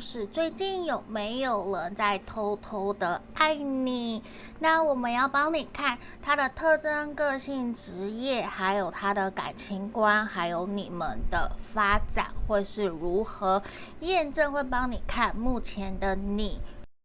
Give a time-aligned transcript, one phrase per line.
[0.00, 4.22] 是最近有没有人在偷偷的爱你？
[4.60, 13.62] 那我们要帮你看他的特征个性职业还有他的感情观还有你们的发展会是如何？
[14.00, 16.60] 验证会帮你看目前的你